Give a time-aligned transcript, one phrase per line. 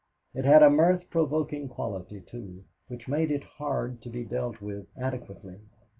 [0.33, 4.87] It had a mirth provoking quality, too, which made it hard to be dealt with
[4.97, 5.59] adequately.